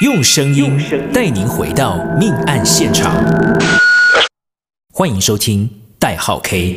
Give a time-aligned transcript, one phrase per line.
[0.00, 0.76] 用声音
[1.12, 3.24] 带您回到命案现场。
[4.92, 5.70] 欢迎收听
[6.00, 6.76] 代号 K。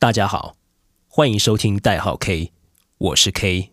[0.00, 0.56] 大家好，
[1.06, 2.50] 欢迎收听代号 K，
[2.98, 3.70] 我是 K。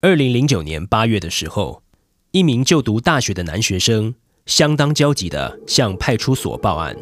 [0.00, 1.84] 二零零九年八月的时候，
[2.32, 6.96] 一名就读大学的男学生相当焦急的向派出所报案。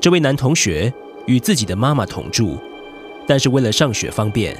[0.00, 0.94] 这位男同学
[1.26, 2.58] 与自己的妈妈同住，
[3.30, 4.56] 但是为了上学方便，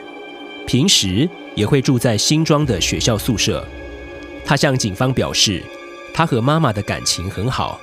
[0.64, 3.66] 平时也会住在新庄的学校宿舍。
[4.44, 5.60] 他向警方表示，
[6.14, 7.80] 他和妈妈的感情很好，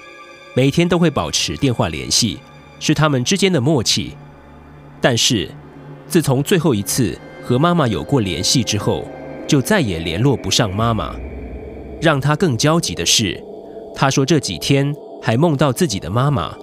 [0.53, 2.39] 每天都会保持电话联系，
[2.79, 4.15] 是他们之间的默契。
[5.01, 5.51] 但是，
[6.07, 9.05] 自从最后一次和妈妈有过联系之后，
[9.45, 11.13] 就再也联络不上妈妈。
[12.01, 13.43] 让他更焦急的是，
[13.93, 16.55] 他说这几天还梦到自己的妈妈。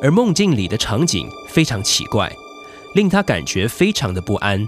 [0.00, 2.32] 而梦境里的场景非常奇怪，
[2.96, 4.66] 令他感觉非常的不安。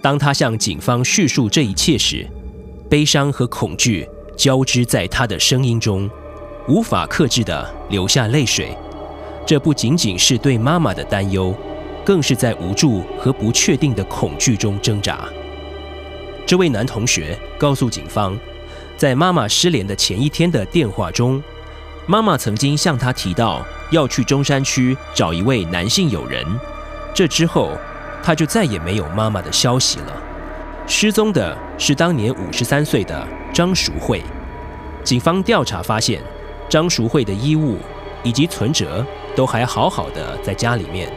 [0.00, 2.26] 当他向警方叙述这一切时，
[2.88, 6.10] 悲伤和恐惧交织在他的声音中，
[6.68, 8.74] 无法克制地流下泪水。
[9.44, 11.54] 这不仅仅是对妈妈的担忧，
[12.02, 15.28] 更是在无助和不确定的恐惧中挣扎。
[16.46, 18.34] 这位男同学告诉警方，
[18.96, 21.42] 在妈妈失联的前一天的电话中，
[22.06, 23.62] 妈妈曾经向他提到。
[23.92, 26.44] 要去中山区找一位男性友人，
[27.16, 27.72] 这之后
[28.22, 30.22] 他就再也没有妈妈的消息了。
[30.86, 34.22] 失踪的是当年五十三岁的张淑慧。
[35.02, 36.20] 警方调查发现，
[36.68, 37.78] 张淑慧的衣物
[38.22, 39.02] 以及存折
[39.34, 41.10] 都还好好的在家里面，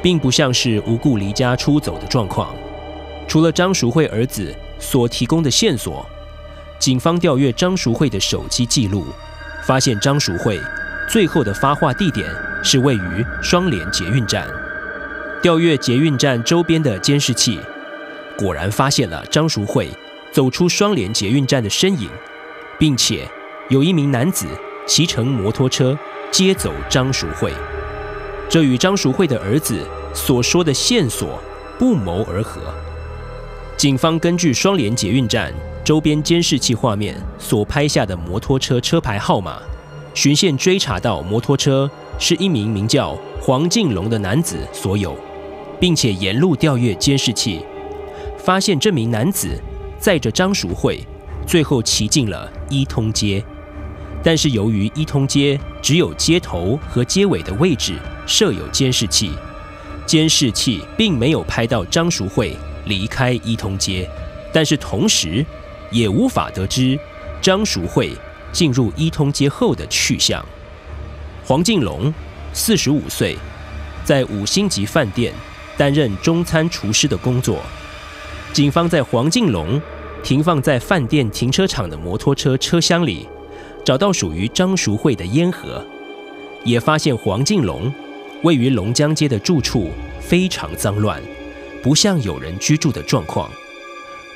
[0.00, 2.54] 并不像是无故离家出走的状况。
[3.26, 6.06] 除了张淑慧儿子所提供的线索，
[6.78, 9.04] 警方调阅张淑慧的手机记录，
[9.64, 10.60] 发现张淑慧。
[11.08, 12.24] 最后的发话地点
[12.62, 14.46] 是位于双连捷运站。
[15.44, 17.60] 调阅捷运站周边的监视器，
[18.34, 19.90] 果然发现了张淑慧
[20.32, 22.08] 走出双连捷运站的身影，
[22.78, 23.28] 并且
[23.68, 24.46] 有一名男子
[24.86, 25.98] 骑乘摩托车
[26.30, 27.52] 接走张淑慧。
[28.48, 31.38] 这与张淑慧的儿子所说的线索
[31.78, 32.62] 不谋而合。
[33.76, 35.52] 警方根据双连捷运站
[35.84, 39.58] 周边监视器画面所拍下的摩托车车牌号码。
[40.14, 45.14] 循线追查到摩托车是一名名叫黄敬龙的男子所有，
[45.80, 47.60] 并且沿路调阅监视器，
[48.38, 49.60] 发现这名男子
[49.98, 51.00] 载着张淑慧，
[51.46, 53.44] 最后骑进了一通街。
[54.22, 57.94] 但是由于一通街只有街头和街尾的位置
[58.26, 59.30] 设有监视器，
[60.06, 64.08] 监视器并没有拍到张淑慧离开一通街，
[64.52, 65.44] 但是同时
[65.90, 66.98] 也无法得知
[67.40, 68.12] 张淑慧。
[68.52, 70.40] 进入一通街后的去向。
[71.44, 72.14] 黄敬龙，
[72.52, 73.36] 四十五岁，
[74.04, 75.34] 在五星级饭店
[75.76, 77.60] 担任中餐厨师的工作。
[78.52, 79.80] 警方在黄敬龙
[80.22, 83.28] 停放在饭店停车场的摩托车车厢里，
[83.84, 85.84] 找到属于张淑慧的烟盒，
[86.64, 87.92] 也发现黄敬龙
[88.42, 89.90] 位于龙江街的住处
[90.20, 91.20] 非常脏乱，
[91.82, 93.50] 不像有人居住的状况。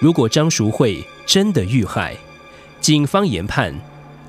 [0.01, 2.17] 如果张淑慧真的遇害，
[2.81, 3.75] 警方研判。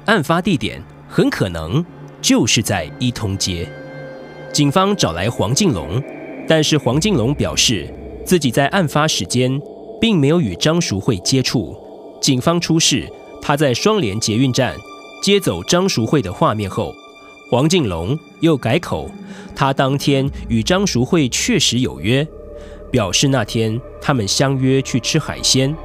[0.05, 1.85] 案发地点很可能
[2.19, 3.71] 就是在一通街。
[4.51, 6.01] 警方找来黄敬龙，
[6.49, 7.87] 但是黄敬龙表示
[8.25, 9.61] 自己在案发时间
[10.01, 11.77] 并没有与张淑慧接触。
[12.19, 13.07] 警方出示
[13.39, 14.75] 他在双连捷运站
[15.21, 16.91] 接走张淑慧的画面后，
[17.51, 19.07] 黄敬龙又改口，
[19.55, 22.27] 他当天与张淑慧确实有约，
[22.89, 25.75] 表示那天他们相约去吃海鲜。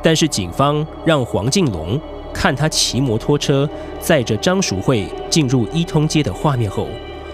[0.00, 2.00] 但是警方让黄敬龙。
[2.30, 6.86] 看他骑摩托车载着张淑慧进入一通街的画面后，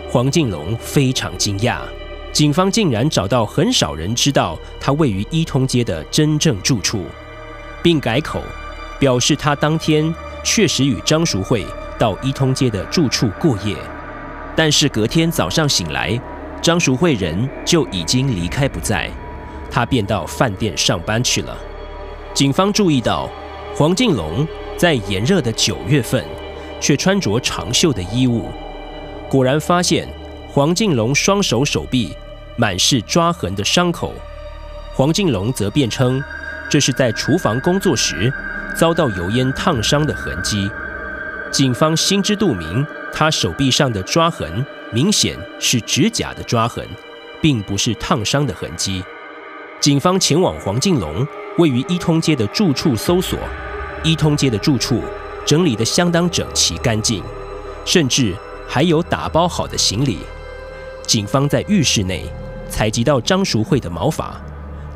[0.09, 1.81] 黄敬龙非常惊讶，
[2.35, 7.05] 警方竟然找到很少人知道他位于一通街的真正住处，
[7.81, 8.43] 并改口
[8.99, 10.13] 表示他当天
[10.43, 11.65] 确实与张淑慧
[11.97, 13.77] 到一通街的住处过夜，
[14.57, 16.21] 但是隔天早上醒来，
[16.61, 19.09] 张淑慧人就已经离开不在，
[19.71, 21.57] 他便到饭店上班去了。
[22.35, 23.31] 警方注意到
[23.77, 24.45] 黄敬龙。
[24.77, 26.25] 在炎热的九月份，
[26.81, 28.49] 却穿着长袖的衣物，
[29.29, 30.09] 果然发现
[30.51, 32.13] 黄敬龙双手手臂
[32.57, 34.15] 满是抓痕的伤口。
[34.95, 36.23] 黄敬龙则辩称，
[36.69, 38.33] 这是在厨房工作时
[38.77, 40.71] 遭到油烟烫伤的痕迹。
[41.51, 46.87] 警方心知肚明，他手臂上的抓痕明显是指甲的抓痕，
[47.41, 49.03] 并不是烫伤的痕迹。
[49.81, 51.27] 警方前往黄敬龙
[51.59, 53.39] 位于一通街的住处搜索。
[54.03, 55.03] 一通街的住处
[55.47, 57.23] 整理得相当整齐干净，
[57.85, 58.35] 甚至
[58.69, 60.19] 还有打包好的行李。
[61.07, 62.25] 警方在浴室内
[62.69, 64.41] 采集到张淑慧的毛发，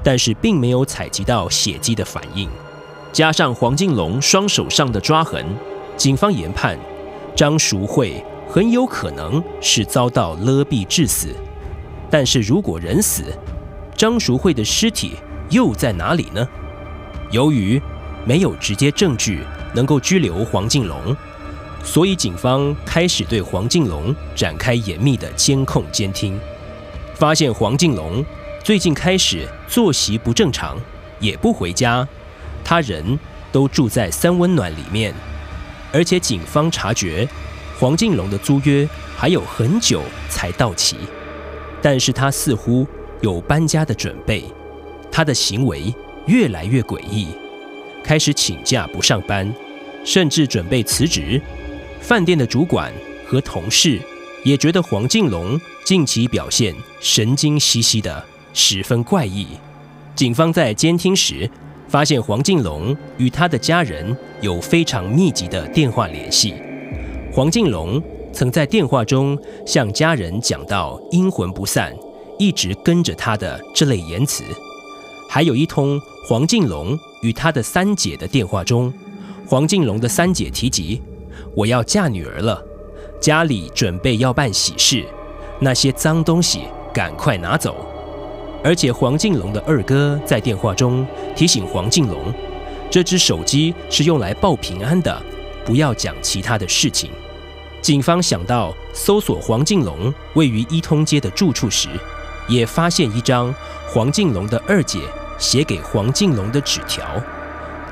[0.03, 2.49] 但是并没有采集到血迹的反应。
[3.12, 5.44] 加上黄敬龙双手上的抓痕，
[5.97, 6.79] 警方研判
[7.35, 11.29] 张淑慧很有可能是遭到勒毙致死。
[12.11, 13.25] 但是如果人死，
[13.94, 15.12] 张淑慧的尸体
[15.50, 16.47] 又在哪里呢？
[17.31, 17.81] 由于
[18.25, 19.43] 没有直接证据
[19.75, 21.17] 能够拘留黄敬龙，
[21.82, 26.38] 所以警方开始对黄敬龙展开严密的监控监听，
[27.19, 28.25] 发现黄敬龙
[28.62, 30.79] 最近开始作息不正常，
[31.19, 32.06] 也不回家，
[32.62, 33.19] 他人
[33.50, 35.12] 都住在三温暖里面，
[35.93, 37.29] 而且警方察觉
[37.76, 40.97] 黄敬龙的租约还有很久才到期，
[41.82, 42.87] 但是他似乎
[43.21, 44.44] 有搬家的准备，
[45.11, 45.93] 他的行为
[46.26, 47.31] 越来越诡异，
[48.05, 49.53] 开始请假不上班，
[50.05, 51.43] 甚至准备辞职。
[52.00, 52.93] 饭店的主管
[53.26, 54.00] 和同事
[54.49, 58.25] 也觉得黄敬龙近期表现神经兮兮的，
[58.55, 59.47] 十分怪异。
[60.15, 61.49] 警方在监听时
[61.87, 66.55] 发现黄敬龙与他的家人有非常密集的电话联系。
[67.31, 68.03] 黄敬龙
[68.33, 71.95] 曾在电话中向家人讲到“阴魂不散”。
[72.41, 74.45] 一直跟着他的这类言辞，
[75.29, 78.95] 还有一通黄敬龙与他的三姐的电话中，
[79.45, 81.03] 黄敬龙的三姐提及
[81.56, 82.65] ：“我要嫁女儿了，
[83.20, 85.05] 家里准备要办喜事，
[85.59, 86.62] 那些脏东西
[86.93, 87.87] 赶快拿走。”
[88.65, 91.06] 而且黄敬龙的二哥在电话中
[91.37, 92.32] 提醒黄敬龙
[92.91, 95.23] ：“这只手机是用来报平安的，
[95.65, 97.11] 不要讲其他的事情。”
[97.81, 101.88] 警方想到搜索黄敬龙位于一通街的住处时，
[102.49, 103.55] 也发现一张
[103.87, 104.99] 黄敬龙的二姐
[105.38, 107.05] 写给黄敬龙的纸条，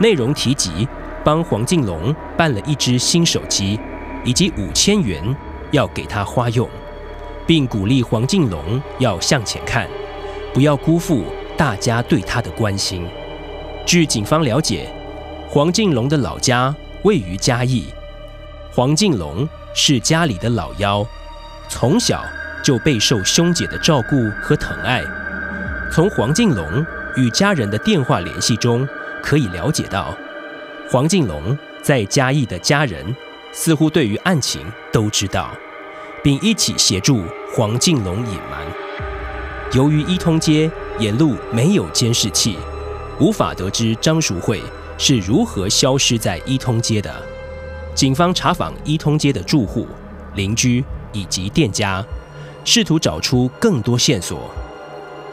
[0.00, 0.86] 内容提及
[1.24, 3.78] 帮黄敬龙办了一只新手机，
[4.26, 5.34] 以及五千元
[5.70, 6.68] 要给他花用，
[7.46, 9.88] 并鼓励黄敬龙要向前看，
[10.52, 11.24] 不要辜负
[11.56, 13.06] 大家对他的关心。
[13.86, 14.86] 据警方了解，
[15.48, 16.74] 黄敬龙的老家
[17.04, 17.86] 位于嘉义，
[18.70, 21.06] 黄敬龙是家里的老幺，
[21.70, 22.22] 从小。
[22.62, 25.00] 就备受兄姐的照顾和疼爱。
[25.92, 26.84] 从黄敬龙
[27.14, 28.84] 与家人的电话联系中，
[29.22, 30.12] 可以了解到，
[30.90, 33.14] 黄敬龙在嘉义的家人
[33.58, 34.60] 似乎对于案情
[34.92, 35.50] 都知道，
[36.22, 37.22] 并一起协助
[37.54, 38.60] 黄敬龙隐瞒。
[39.72, 42.58] 由于一通街沿路没有监视器，
[43.18, 44.60] 无法得知张淑慧
[44.98, 47.10] 是如何消失在一通街的。
[47.94, 49.88] 警方查访一通街的住户、
[50.34, 52.04] 邻居以及店家。
[52.62, 54.50] 试图找出更多线索。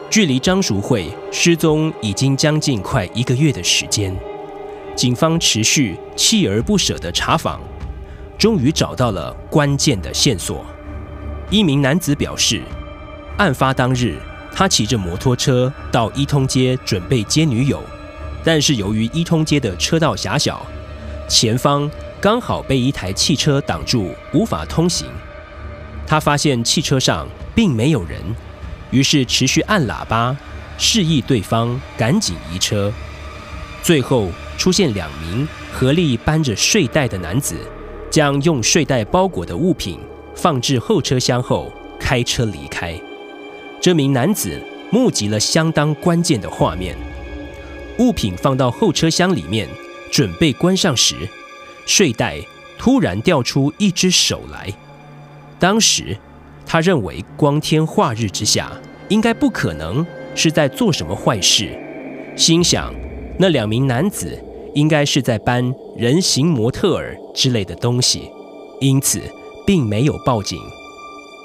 [0.08, 4.16] 距离张淑慧失踪已经将近快一个月的时间，
[4.94, 7.60] 警方持续锲而不舍地查访，
[8.38, 10.64] 终于找到了关键的线索。
[11.50, 12.62] 一名男子表示，
[13.38, 14.18] 案发当日
[14.52, 17.82] 他骑着摩托车到一通街准备接女友，
[18.42, 20.64] 但是由于一通街的车道狭小，
[21.28, 21.90] 前方
[22.20, 25.08] 刚好被一台汽车挡住，无法通行。
[26.06, 28.20] 他发现汽车上并没有人，
[28.90, 30.36] 于是持续按喇叭，
[30.76, 32.92] 示意对方赶紧移车。
[33.82, 37.56] 最后出现两名合力搬着睡袋的男子，
[38.14, 39.98] 将用睡袋包裹的物品
[40.36, 41.68] 放置后车厢后，
[41.98, 42.96] 开车离开。
[43.80, 46.96] 这名男子目击了相当关键的画面：
[47.98, 49.68] 物品放到后车厢里面，
[50.12, 51.16] 准备关上时，
[51.86, 52.38] 睡袋
[52.78, 54.72] 突然掉出一只手来。
[55.58, 56.16] 当时，
[56.64, 58.70] 他认为光天化日之下，
[59.08, 60.06] 应该不可能
[60.36, 61.76] 是在做什么坏事，
[62.36, 62.94] 心想
[63.40, 64.40] 那两名男子
[64.72, 68.30] 应该是在搬人形模特儿之类的东西，
[68.80, 69.20] 因此
[69.66, 70.58] 并没有报警。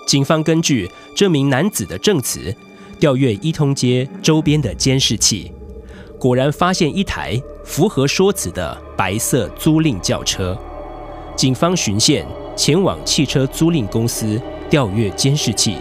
[0.08, 2.56] 警方根据这名男子的证词，
[3.00, 5.52] 调阅一通街周边的监视器，
[6.18, 10.58] 果然发现一台符合说辞的白色租赁轿车。
[11.36, 12.26] 警方循线。
[12.56, 14.38] 前往汽车租赁公司
[14.70, 15.78] 调阅监视器，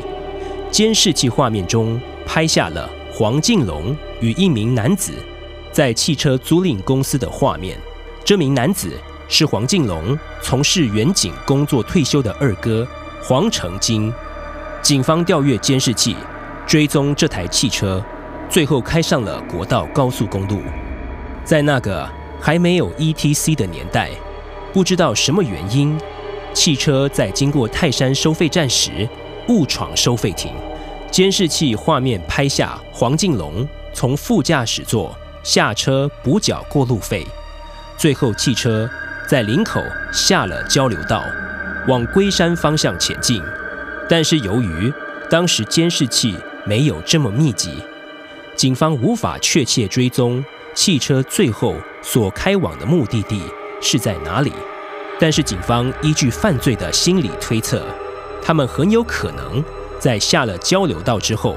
[0.71, 5.12] 监视器画面中拍下了黄敬龙与一名男子
[5.73, 7.77] 在汽车租赁公司的画面。
[8.25, 8.93] 这名男子
[9.28, 12.87] 是黄敬龙从事远景工作退休的二哥
[13.23, 14.12] 黄成金。
[14.80, 16.16] 警方调阅监视器，
[16.66, 18.02] 追踪这台汽车，
[18.49, 20.62] 最后开上了国道高速公路。
[21.44, 22.08] 在那个
[22.40, 24.11] 还没有 ETC 的年代，
[24.73, 25.99] 不知道什么原因。
[26.54, 29.08] 汽车在经过泰山收费站时
[29.49, 30.52] 误闯收费亭，
[31.11, 37.26] 监视器画面拍下黄敬龙从副驾驶座下车补缴过路费，
[37.97, 38.88] 最后汽车
[39.28, 41.23] 在林口下了交流道，
[41.87, 43.42] 往龟山方向前进。
[44.08, 44.90] 但是由于
[45.28, 47.75] 当时监视器没有这么密集，
[48.56, 50.42] 警方无法确切追踪
[50.75, 53.42] 汽车最后所开往的目的地
[53.82, 54.50] 是在哪里。
[55.20, 57.85] 但是警方依据犯罪的心理推测，
[58.42, 59.62] 他们很有可能
[59.99, 61.54] 在下了交流道之后，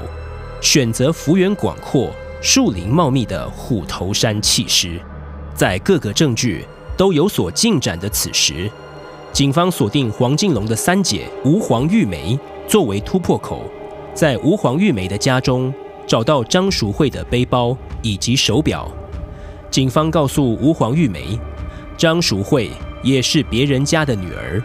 [0.60, 5.00] 选择幅员广阔、树林茂密的虎头山弃尸。
[5.54, 6.66] 在各个证据
[7.02, 8.70] 都有所进展的此时，
[9.32, 13.68] 警方锁定黄敬龙的三姐吴黄玉梅作为突破口，
[14.14, 15.74] 在吴黄玉梅的家中
[16.06, 18.88] 找到张淑慧的背包以及手表。
[19.68, 21.36] 警方告诉吴黄玉梅，
[21.96, 22.70] 张淑慧
[23.02, 24.62] 也是别人家的女儿，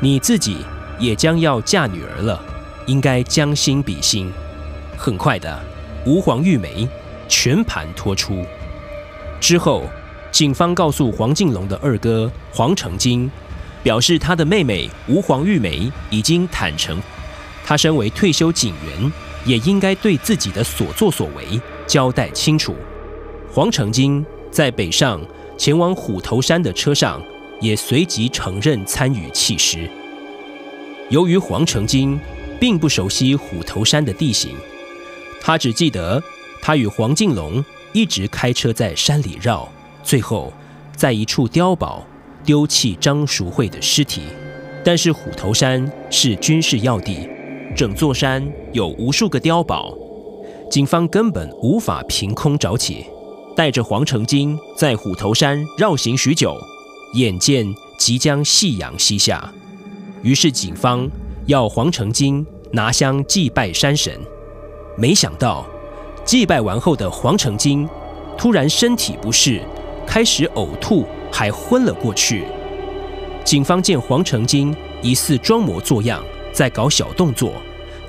[0.00, 0.58] 你自己
[0.98, 2.44] 也将要嫁女儿了，
[2.84, 4.30] 应该将心比心。
[4.98, 5.58] 很快的，
[6.04, 6.86] 吴黄玉梅
[7.26, 8.44] 全盘托出。
[9.40, 9.84] 之后，
[10.30, 13.30] 警方告诉黄敬龙的二哥黄成金，
[13.82, 17.00] 表示他的妹妹吴黄玉梅已经坦诚，
[17.64, 19.12] 他身为退休警员，
[19.44, 22.74] 也应该对自己的所作所为交代清楚。
[23.52, 25.20] 黄成金在北上
[25.56, 27.20] 前往虎头山的车上。
[27.60, 29.86] 也随即承认参与弃尸。
[31.10, 32.18] 由于黄成金
[32.58, 34.56] 并不熟悉虎头山的地形，
[35.42, 36.22] 他只记得
[36.62, 39.70] 他与黄敬龙一直开车在山里绕，
[40.02, 40.52] 最后
[40.96, 42.04] 在一处碉堡
[42.44, 44.22] 丢弃张淑慧的尸体。
[44.84, 47.28] 但是虎头山是军事要地，
[47.76, 49.94] 整座山有无数个碉堡，
[50.70, 53.04] 警方根本无法凭空找起。
[53.56, 56.56] 带着黄成金在虎头山绕行许久。
[57.14, 57.66] 眼见
[57.98, 59.52] 即将夕阳西下，
[60.22, 61.06] 于是警方
[61.46, 64.18] 要黄成金拿香祭拜山神。
[64.96, 65.66] 没想到
[66.24, 67.86] 祭拜完后的黄成金
[68.38, 69.60] 突然身体不适，
[70.12, 72.44] 开始呕吐，还昏了过去。
[73.44, 76.20] 警方见黄成金疑似装模作样
[76.52, 77.52] 在搞小动作，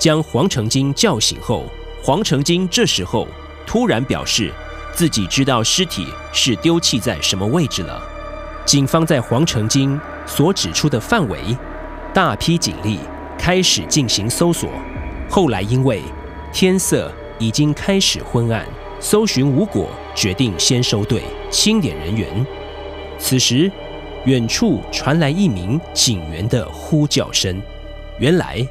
[0.00, 1.64] 将黄成金叫醒后，
[2.02, 3.28] 黄成金这时候
[3.64, 4.52] 突然表示
[4.92, 8.02] 自己知道尸体是丢弃在什么位置了。
[8.64, 11.56] 警方在黄成金所指出的范围，
[12.12, 12.98] 大批警力
[13.38, 14.68] 开始进行搜索。
[15.30, 16.02] 后来因为
[16.52, 18.66] 天色已经开始昏暗，
[18.98, 22.44] 搜寻无果，决定先收队，清点人员。
[23.18, 23.70] 此时，
[24.24, 27.62] 远处传来一名警员的呼叫声。
[28.18, 28.66] 原来，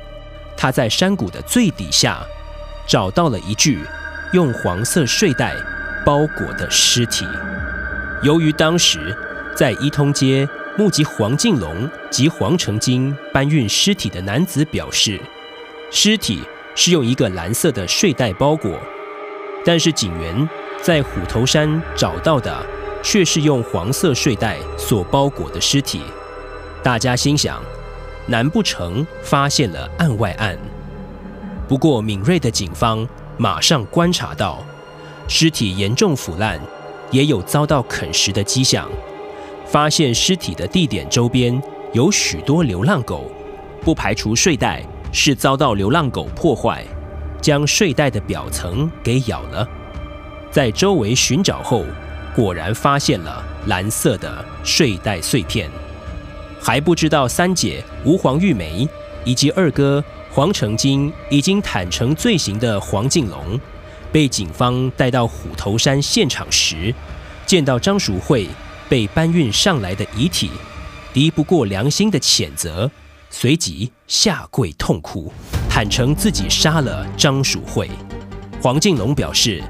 [0.57, 2.21] 他在山谷的最底下
[2.85, 3.79] 找到了一具
[4.33, 5.55] 用黄色睡袋
[6.05, 7.25] 包裹的尸体。
[8.23, 9.15] 由于当时，
[9.55, 10.47] 在一通街
[10.77, 15.19] 目击黄敬龙及黄成金搬运尸体的男子表示，
[15.91, 16.41] 尸体
[16.75, 18.79] 是用一个蓝色的睡袋包裹，
[19.65, 20.49] 但是警员
[20.81, 22.65] 在虎头山找到的
[23.03, 26.01] 却是用黄色睡袋所包裹的尸体。
[26.81, 27.61] 大家心想，
[28.25, 30.57] 难不成发现了案外案？
[31.67, 33.07] 不过敏锐的警方
[33.37, 34.63] 马上观察到，
[35.27, 36.59] 尸体严重腐烂，
[37.11, 38.89] 也有遭到啃食的迹象。
[39.67, 41.61] 发现尸体的地点周边
[41.93, 43.31] 有许多流浪狗，
[43.81, 44.83] 不排除睡袋
[45.13, 46.83] 是遭到流浪狗破坏，
[47.39, 49.67] 将睡袋的表层给咬了。
[50.51, 51.85] 在周围寻找后，
[52.35, 55.69] 果然发现了蓝色的睡袋碎片。
[56.61, 58.87] 还不知道三姐吴黄玉梅
[59.23, 63.59] 以及二哥黄成金已经坦承罪行的黄敬龙，
[64.11, 66.93] 被警方带到虎头山现场时，
[67.45, 68.47] 见到张淑慧。
[68.89, 70.51] 被搬运上来的遗体，
[71.13, 72.91] 敌不过良心的谴责，
[73.29, 75.31] 随即下跪痛哭，
[75.69, 77.89] 坦承自己杀了张淑慧。
[78.61, 79.63] 黄敬龙表示，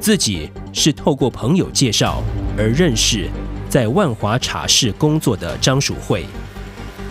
[0.00, 2.22] 自己是透过朋友介绍
[2.56, 3.28] 而认识
[3.68, 6.24] 在万华茶室工作的张淑慧。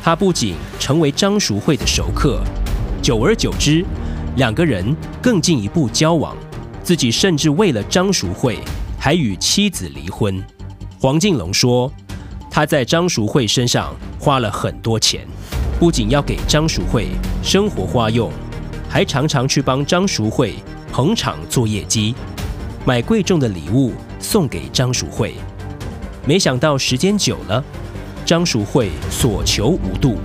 [0.01, 2.41] 他不仅成为张淑慧的熟客，
[3.01, 3.83] 久而久之，
[4.37, 6.35] 两个人更进一步交往。
[6.81, 8.59] 自己甚至为了张淑慧，
[8.97, 10.41] 还与妻子离婚。
[10.97, 11.91] 黄敬龙说
[12.49, 15.27] ：“他在张淑慧身上花了很多钱，
[15.77, 17.09] 不仅要给张淑慧
[17.43, 18.31] 生活花用，
[18.87, 20.55] 还常常去帮张淑慧
[20.89, 22.15] 捧场做业绩，
[22.87, 25.35] 买贵重的礼物送给张淑慧。
[26.25, 27.61] 没想到时间久了，
[28.25, 30.15] 张淑慧所求无度。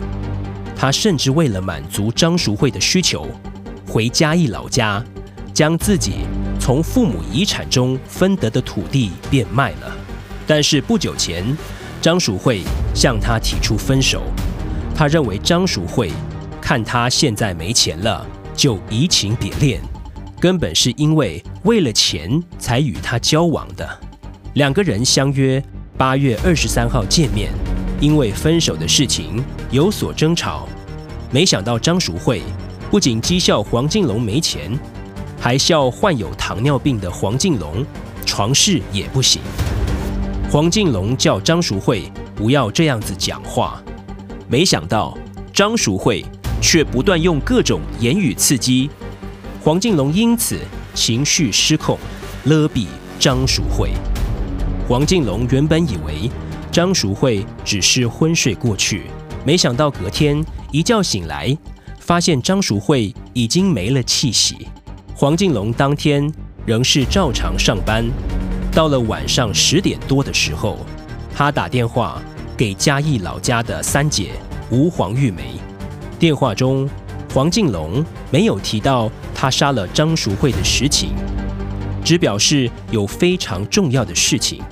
[0.76, 3.26] 他甚至为了满足张淑慧的需求，
[3.88, 5.04] 回嘉义老家，
[5.52, 6.18] 将自己
[6.60, 9.90] 从父母遗产中分得的土地变卖了。”
[10.46, 11.44] 但是不久前，
[12.00, 12.62] 张淑慧
[12.94, 14.22] 向他提出分手。
[14.94, 16.12] 他认为张淑慧
[16.60, 19.80] 看他现在没钱了，就移情别恋，
[20.42, 23.88] 根本是因为为了钱才与他交往的。
[24.54, 25.62] 两个人相约
[25.96, 27.52] 八月二十三号见面，
[28.00, 30.68] 因为分手的事情有所争吵。
[31.30, 32.42] 没想到张淑慧
[32.90, 34.76] 不仅讥笑黄敬龙没钱，
[35.38, 37.86] 还笑患有糖尿病的黄敬龙，
[38.26, 39.40] 床事也不行。
[40.50, 43.80] 黄敬龙叫张淑慧不要这样子讲话，
[44.48, 45.16] 没想到
[45.54, 46.24] 张淑慧
[46.60, 48.90] 却不断用各种言语刺激，
[49.64, 50.58] 黄敬龙因此
[50.92, 51.96] 情绪失控，
[52.46, 52.88] 勒毙
[53.20, 53.92] 张淑慧。
[54.88, 56.28] 黄敬龙原本以为
[56.72, 59.04] 张淑慧只是昏睡过去，
[59.46, 61.56] 没想到隔天一觉醒来，
[62.00, 64.66] 发现张淑慧已经没了气息。
[65.14, 66.28] 黄敬龙当天
[66.66, 68.04] 仍是照常上班，
[68.72, 70.78] 到了晚上十点多的时候，
[71.32, 72.20] 他打电话
[72.56, 74.32] 给嘉义老家的三姐
[74.72, 75.54] 吴黄玉梅。
[76.18, 76.90] 电话中，
[77.32, 81.10] 黄敬龙没有提到他杀了张淑慧的实情，
[82.04, 84.62] 只表示有非常重要的事情，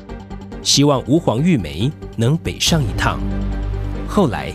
[0.62, 3.18] 希望吴黄玉梅能北上一趟。
[4.08, 4.52] 后来，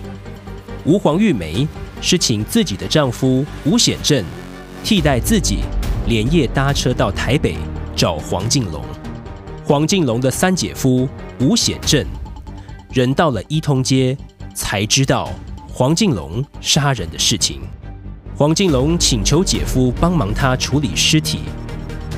[0.85, 1.67] 吴黄玉梅
[2.01, 4.23] 是请自己的丈夫吴显正
[4.83, 5.59] 替代自己。
[6.07, 7.55] 连夜搭车到台北
[7.95, 8.85] 找黄敬龙。
[9.63, 11.09] 黄敬龙的三姐夫
[11.39, 12.05] 吴显正，
[12.93, 14.15] 人到了一通街，
[14.53, 15.31] 才知道
[15.67, 17.61] 黄敬龙杀人的事情。
[18.37, 21.39] 黄敬龙请求姐夫帮忙他处理尸体，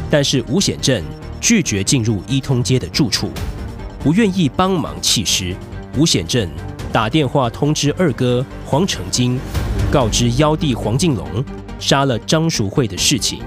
[0.09, 1.03] 但是吴显正
[1.39, 3.29] 拒绝进入一通街的住处，
[3.99, 5.55] 不愿意帮忙弃尸。
[5.95, 6.49] 吴显正
[6.91, 9.39] 打电话通知二哥黄成金，
[9.91, 11.45] 告知幺弟黄敬龙
[11.79, 13.39] 杀了张淑慧的事情。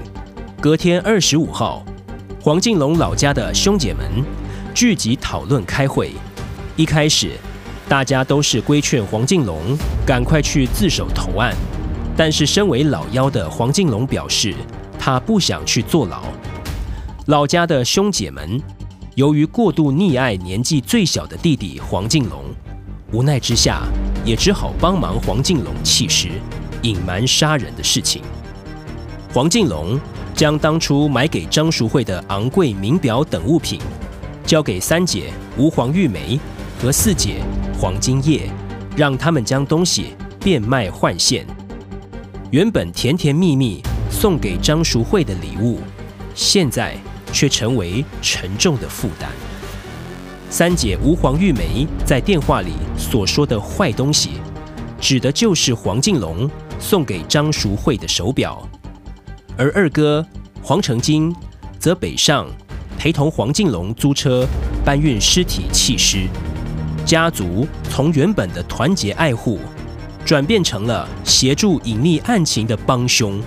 [0.61, 1.83] 隔天二十五号，
[2.41, 4.05] 黄敬龙老家的兄姐们
[4.73, 6.13] 聚集讨论开会。
[6.77, 7.31] 一开始，
[7.89, 11.53] 大家都是规劝黄敬龙赶快去自首投案，
[12.15, 14.53] 但是身为老幺的黄敬龙表示，
[14.99, 16.23] 他不想去坐牢。
[17.25, 18.61] 老家的兄姐们
[19.15, 22.43] 由于过度溺爱年纪最小的弟弟黄敬龙，
[23.11, 23.83] 无奈之下
[24.25, 26.29] 也只好帮忙黄敬龙弃尸，
[26.81, 28.21] 隐瞒杀人的事情。
[29.33, 29.99] 黄敬龙。
[30.33, 33.79] 将当初买给张淑慧的昂贵名表等物品，
[34.43, 36.39] 交给三姐吴黄玉梅
[36.81, 37.43] 和四姐
[37.77, 38.49] 黄金叶，
[38.95, 41.45] 让他们将东西变卖换现。
[42.51, 45.79] 原本甜甜蜜蜜送给张淑慧的礼物，
[46.35, 46.97] 现在
[47.31, 49.31] 却成为沉重的负担。
[50.49, 54.31] 三姐吴黄玉梅在电话里所说的坏东西，
[54.99, 58.67] 指的就是黄敬龙送给张淑慧的手表。
[59.55, 60.25] 而二哥
[60.61, 61.33] 黄成金
[61.79, 62.49] 则北上
[62.97, 64.45] 陪同黄敬龙租车
[64.83, 66.27] 搬运尸体弃尸，
[67.05, 69.57] 家族从原本的团结爱护，
[70.25, 73.41] 转变成了协助隐匿案情的帮凶。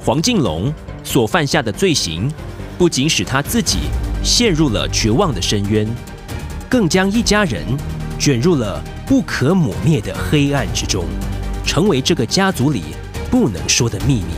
[0.00, 2.30] 黄敬龙所犯下的罪行，
[2.78, 3.78] 不仅使他自己
[4.22, 5.86] 陷入了绝望的深渊，
[6.68, 7.64] 更将一家人
[8.18, 11.04] 卷入了不可抹灭的黑暗之中，
[11.64, 12.82] 成为这个家族里
[13.30, 14.34] 不能说的秘密。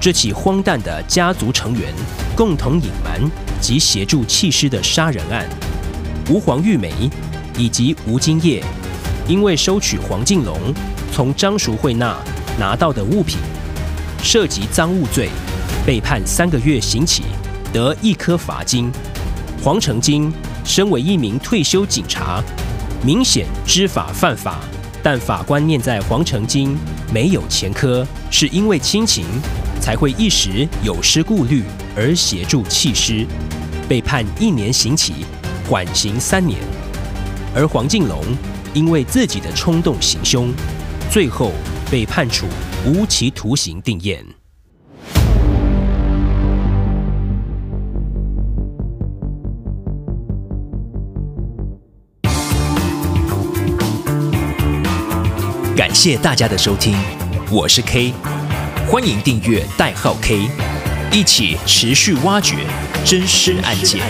[0.00, 1.92] 这起荒诞的家族成员
[2.34, 3.20] 共同隐瞒
[3.60, 5.48] 及协助弃尸的杀人案，
[6.28, 6.92] 吴黄玉梅
[7.56, 8.64] 以及吴金叶，
[9.28, 10.58] 因为收取黄敬龙
[11.12, 12.16] 从张淑慧那
[12.58, 13.38] 拿到的物品，
[14.22, 15.28] 涉及赃物罪，
[15.86, 17.22] 被判三个月刑期，
[17.72, 18.90] 得一颗罚金。
[19.62, 20.32] 黄成金
[20.64, 22.42] 身为一名退休警察，
[23.04, 24.60] 明显知法犯法，
[25.02, 26.76] 但法官念在黄成金
[27.12, 29.24] 没有前科，是因为亲情。
[29.80, 31.64] 才会一时有失顾虑
[31.96, 33.26] 而协助弃尸，
[33.88, 35.26] 被判一年刑期，
[35.68, 36.60] 缓刑三年。
[37.52, 38.22] 而黄敬龙
[38.74, 40.50] 因为自己的冲动行凶，
[41.10, 41.52] 最后
[41.90, 42.46] 被判处
[42.86, 44.18] 无期徒刑定谳。
[55.76, 56.96] 感谢大家的收听，
[57.50, 58.14] 我是 K。
[58.88, 60.48] 欢迎订阅代号 K，
[61.12, 62.56] 一起持续挖掘
[63.04, 64.00] 真实案件。